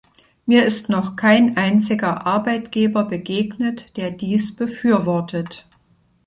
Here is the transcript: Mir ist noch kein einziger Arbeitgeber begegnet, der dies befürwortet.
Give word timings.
Mir 0.47 0.65
ist 0.65 0.89
noch 0.89 1.15
kein 1.15 1.57
einziger 1.57 2.25
Arbeitgeber 2.25 3.05
begegnet, 3.05 3.95
der 3.97 4.09
dies 4.09 4.55
befürwortet. 4.55 5.67